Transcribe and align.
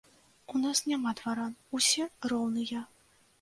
У 0.53 0.61
нас 0.61 0.79
няма 0.91 1.13
дваран, 1.19 1.53
усе 1.81 2.07
роўныя! 2.35 2.81